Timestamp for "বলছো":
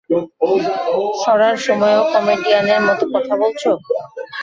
3.41-3.71